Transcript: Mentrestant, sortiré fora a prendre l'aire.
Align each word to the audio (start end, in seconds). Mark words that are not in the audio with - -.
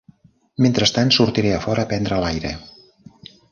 Mentrestant, 0.65 1.11
sortiré 1.17 1.53
fora 1.67 1.85
a 1.85 1.91
prendre 1.93 2.19
l'aire. 2.25 2.55